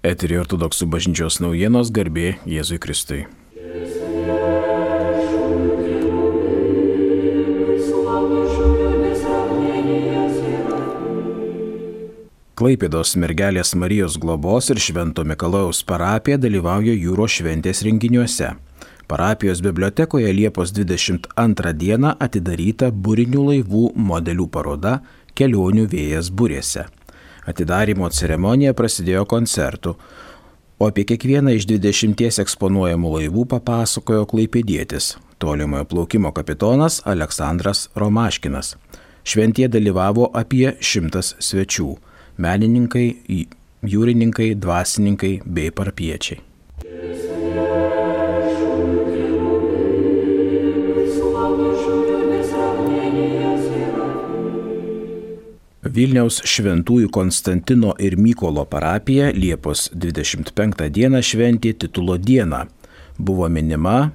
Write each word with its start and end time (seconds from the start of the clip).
Eterį 0.00 0.38
ortodoksų 0.40 0.86
bažnyčios 0.88 1.42
naujienos 1.44 1.90
garbė 1.92 2.38
Jėzui 2.48 2.78
Kristui. 2.80 3.26
Klaipėdos 12.56 13.12
mergelės 13.20 13.74
Marijos 13.76 14.16
globos 14.20 14.70
ir 14.72 14.80
Švento 14.80 15.24
Mikalojaus 15.28 15.82
parapija 15.84 16.38
dalyvauja 16.40 16.94
jūros 16.96 17.36
šventės 17.36 17.82
renginiuose. 17.84 18.54
Parapijos 19.04 19.60
bibliotekoje 19.60 20.32
Liepos 20.32 20.72
22 20.76 21.74
dieną 21.76 22.14
atidaryta 22.16 22.88
būrinių 22.88 23.44
laivų 23.50 23.84
modelių 23.96 24.48
paroda 24.48 25.02
Kelionių 25.36 25.84
vėjas 25.92 26.32
būrėse. 26.32 26.86
Atidarimo 27.48 28.08
ceremonija 28.10 28.74
prasidėjo 28.76 29.24
koncertu, 29.28 29.94
o 30.80 30.88
apie 30.88 31.04
kiekvieną 31.08 31.54
iš 31.56 31.66
20 31.68 32.40
eksponuojamų 32.44 33.14
laivų 33.16 33.46
papasakojo 33.54 34.26
klaipėdėtis, 34.28 35.14
tolimojo 35.40 35.88
plaukimo 35.88 36.32
kapitonas 36.36 37.00
Aleksandras 37.04 37.88
Romaškinas. 37.96 38.74
Šventie 39.24 39.68
dalyvavo 39.68 40.30
apie 40.34 40.76
šimtas 40.80 41.34
svečių- 41.40 41.96
menininkai, 42.44 43.06
jūrininkai, 43.84 44.54
dvasininkai 44.56 45.40
bei 45.44 45.70
parpiečiai. 45.70 46.49
Vilniaus 55.90 56.36
šventųjų 56.46 57.08
Konstantino 57.10 57.96
ir 57.98 58.14
Mykolo 58.20 58.62
parapija 58.70 59.30
Liepos 59.34 59.88
25 59.90 60.86
dieną 60.94 61.18
šventė 61.24 61.72
titulo 61.82 62.14
dieną. 62.14 62.60
Buvo 63.18 63.48
minima 63.50 64.12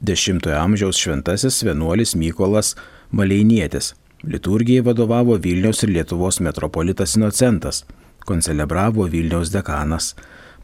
X 0.00 0.30
amžiaus 0.56 0.96
šventasis 0.96 1.60
vienuolis 1.66 2.14
Mykolas 2.16 2.74
Maleinietis. 3.10 3.92
Liturgijai 4.24 4.86
vadovavo 4.86 5.36
Vilniaus 5.36 5.82
ir 5.84 5.92
Lietuvos 5.98 6.40
metropolitas 6.40 7.16
Inocentas, 7.16 7.84
koncelebravo 8.24 9.04
Vilniaus 9.04 9.52
dekanas, 9.52 10.14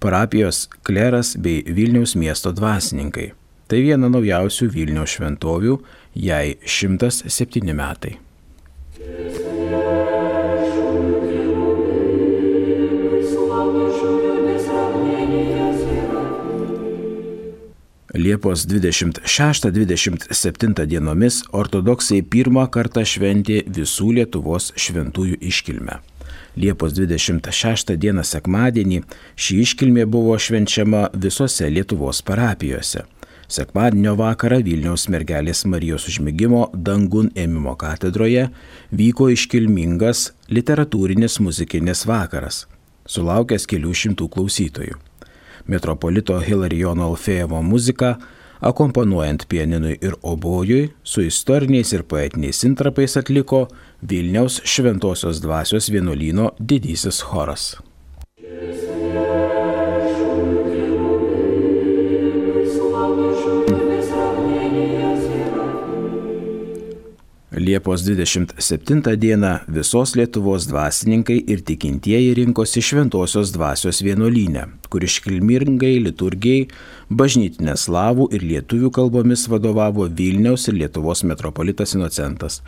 parapijos 0.01 0.69
kleras 0.83 1.37
bei 1.37 1.63
Vilniaus 1.67 2.17
miesto 2.17 2.53
dvasininkai. 2.57 3.33
Tai 3.69 3.81
viena 3.85 4.09
naujausių 4.09 4.71
Vilniaus 4.73 5.19
šventovių, 5.19 5.81
jai 6.15 6.57
107 6.65 7.75
metai. 7.77 8.17
Liepos 18.15 18.67
26-27 18.69 20.87
dienomis 20.87 21.43
ortodoksai 21.51 22.23
pirmą 22.23 22.71
kartą 22.71 23.03
šventė 23.03 23.67
visų 23.67 24.15
Lietuvos 24.15 24.71
šventųjų 24.79 25.43
iškilmę. 25.43 25.99
Liepos 26.55 26.95
26 26.95 27.99
dieną 27.99 28.23
sekmadienį 28.23 29.03
ši 29.35 29.59
iškilmė 29.65 30.07
buvo 30.07 30.39
švenčiama 30.39 31.11
visose 31.25 31.67
Lietuvos 31.67 32.23
parapijose. 32.23 33.03
Sekmadienio 33.51 34.15
vakarą 34.21 34.63
Vilniaus 34.63 35.09
mergelės 35.11 35.67
Marijos 35.67 36.07
užmygimo 36.13 36.71
dangun 36.75 37.31
ėmimo 37.35 37.75
katedroje 37.75 38.51
vyko 38.95 39.27
iškilmingas 39.35 40.39
literatūrinis 40.55 41.43
muzikinis 41.43 42.07
vakaras, 42.07 42.71
sulaukęs 43.11 43.67
kelių 43.67 43.91
šimtų 44.05 44.31
klausytojų 44.39 45.03
metropolito 45.67 46.39
Hilarijono 46.41 47.11
Alfėjevo 47.11 47.63
muziką, 47.63 48.15
akompanuojant 48.65 49.47
pieninui 49.49 49.97
ir 50.01 50.17
obojui, 50.23 50.93
su 51.03 51.25
istoriniais 51.25 51.93
ir 51.93 52.05
poetiniais 52.09 52.65
intrapais 52.69 53.17
atliko 53.21 53.67
Vilniaus 54.03 54.61
Šventojios 54.65 55.43
dvasios 55.45 55.91
vienuolyno 55.93 56.53
didysis 56.59 57.23
choras. 57.25 57.75
Liepos 67.75 68.05
27 68.05 69.17
dieną 69.17 69.59
visos 69.69 70.15
Lietuvos 70.15 70.67
dvasininkai 70.71 71.39
ir 71.53 71.63
tikintieji 71.67 72.35
rinkosi 72.39 72.83
Šventojios 72.83 73.51
dvasios 73.51 73.99
vienuolynę, 74.07 74.63
kur 74.91 75.03
iškilmingai 75.03 75.97
liturgijai 76.05 76.69
bažnytinė 77.11 77.75
slavų 77.75 78.29
ir 78.37 78.45
lietuvių 78.51 78.93
kalbomis 78.95 79.49
vadovavo 79.51 80.07
Vilniaus 80.21 80.69
ir 80.71 80.79
Lietuvos 80.85 81.25
metropolitas 81.27 81.97
Inocentas. 81.99 82.61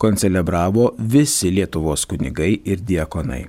Koncelebravo 0.00 0.94
visi 0.98 1.52
Lietuvos 1.52 2.06
kunigai 2.08 2.54
ir 2.64 2.80
diekonai. 2.80 3.42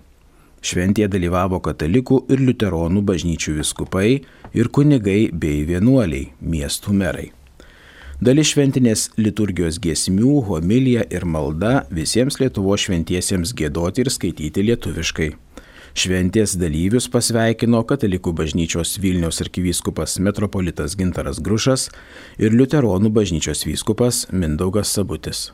Šventėje 0.60 1.08
dalyvavo 1.16 1.62
katalikų 1.64 2.26
ir 2.28 2.44
liuteronų 2.44 3.08
bažnyčių 3.08 3.56
viskupai 3.62 4.12
ir 4.52 4.68
kunigai 4.68 5.30
bei 5.32 5.64
vienuoliai, 5.64 6.34
miestų 6.42 7.00
merai. 7.06 7.32
Dalis 8.24 8.54
šventinės 8.54 9.10
liturgijos 9.20 9.76
giesmių, 9.84 10.38
homilija 10.48 11.02
ir 11.12 11.26
malda 11.28 11.82
visiems 11.92 12.38
Lietuvo 12.40 12.78
šventiesiems 12.80 13.52
gėdoti 13.52 14.06
ir 14.06 14.10
skaityti 14.14 14.64
lietuviškai. 14.64 15.34
Šventės 16.00 16.56
dalyvius 16.56 17.10
pasveikino 17.12 17.84
Katalikų 17.84 18.32
bažnyčios 18.40 18.96
Vilniaus 19.04 19.42
arkivyskupas 19.44 20.16
metropolitas 20.24 20.96
Gintaras 20.96 21.44
Grušas 21.44 21.90
ir 22.40 22.56
Liuteronų 22.56 23.12
bažnyčios 23.12 23.68
vyskupas 23.68 24.26
Mindaugas 24.32 24.96
Sabutis. 24.96 25.52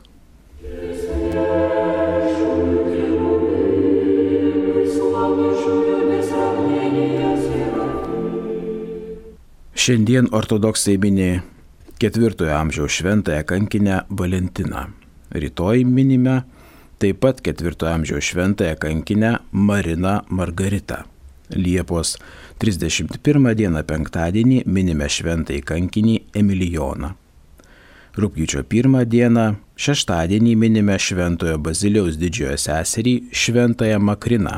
Šiandien 9.74 10.30
ortodoksai 10.30 10.94
minė 11.02 11.40
ketvirtojo 12.02 12.54
amžiaus 12.58 12.90
šventąją 12.90 13.44
kankinę 13.44 14.00
Valentiną. 14.10 14.80
Rytoj 15.30 15.84
minime 15.84 16.42
taip 16.98 17.18
pat 17.20 17.40
ketvirtojo 17.40 17.92
amžiaus 17.94 18.24
šventąją 18.24 18.76
kankinę 18.76 19.38
Mariną 19.52 20.20
Margaritą. 20.28 20.96
Liepos 21.50 22.16
31 22.58 23.54
dieną 23.54 23.82
penktadienį 23.86 24.62
minime 24.66 25.06
šventąjį 25.08 25.62
kankinį 25.62 26.16
Emilijoną. 26.40 27.12
Rūpjūčio 28.18 28.64
1 28.66 29.04
dieną 29.06 29.44
šeštadienį 29.76 30.56
minime 30.56 30.96
šventojo 30.98 31.58
Baziliaus 31.58 32.18
didžiojo 32.18 32.56
seserį 32.64 33.14
šventąją 33.30 34.00
Makriną 34.08 34.56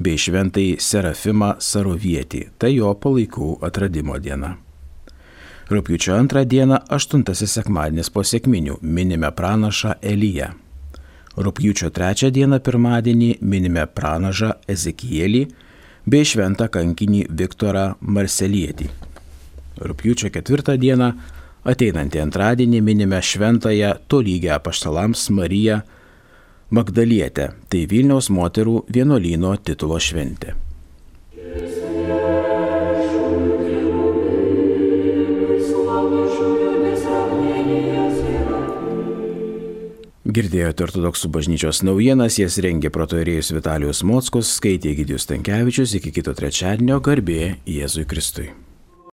bei 0.00 0.18
šventąjį 0.18 0.74
Serafimą 0.80 1.52
Sarovietį. 1.60 2.42
Tai 2.58 2.72
jo 2.74 2.90
palaikų 2.98 3.60
atradimo 3.62 4.18
diena. 4.18 4.56
Rūpiučio 5.70 6.16
antrą 6.18 6.42
dieną, 6.50 6.80
aštuntasis 6.90 7.52
sekmadienis 7.54 8.08
po 8.10 8.24
sėkminių, 8.26 8.80
minime 8.82 9.28
pranašą 9.30 9.92
Eliją. 10.02 10.48
Rūpiučio 11.38 11.92
trečią 11.94 12.32
dieną, 12.34 12.58
pirmadienį, 12.66 13.28
minime 13.40 13.84
pranašą 13.86 14.48
Ezekielį 14.74 15.44
bei 16.10 16.26
šventą 16.26 16.66
kankinį 16.74 17.20
Viktorą 17.38 17.84
Marselietį. 18.02 18.88
Rūpiučio 19.78 20.32
ketvirtą 20.34 20.74
dieną, 20.74 21.12
ateinantį 21.70 22.24
antradienį, 22.24 22.80
minime 22.88 23.20
šventąją 23.22 23.92
tolygę 24.10 24.58
paštalams 24.64 25.28
Mariją 25.30 25.78
Magdalietę, 26.74 27.46
tai 27.70 27.84
Vilniaus 27.86 28.26
moterų 28.34 28.74
vienuolyno 28.90 29.54
titulo 29.62 30.02
šventė. 30.02 30.56
Girdėjote 40.30 40.84
ortodoksų 40.84 41.28
bažnyčios 41.34 41.80
naujienas, 41.82 42.36
jas 42.38 42.60
rengė 42.62 42.92
protoirėjus 42.94 43.50
Vitalijus 43.56 44.04
Mockus, 44.06 44.54
skaitė 44.60 44.94
Gidijus 45.00 45.26
Tankievičius, 45.26 45.96
iki 45.98 46.14
kito 46.14 46.36
trečiadienio 46.38 47.00
garbė 47.02 47.56
Jėzui 47.66 48.06
Kristui. 48.06 48.52